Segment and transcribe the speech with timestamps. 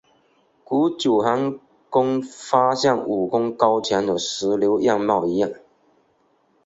[0.63, 1.59] 古九寒
[1.91, 5.51] 更发现武功高强的石榴样貌一样。